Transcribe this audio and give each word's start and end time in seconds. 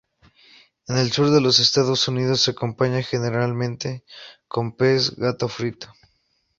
En 0.87 0.97
el 0.97 1.11
sur 1.11 1.29
de 1.29 1.41
los 1.41 1.59
Estados 1.59 2.07
Unidos 2.07 2.41
se 2.41 2.49
acompaña 2.49 3.03
generalmente 3.03 4.03
con 4.47 4.75
pez 4.75 5.15
gato 5.15 5.47
frito. 5.47 5.93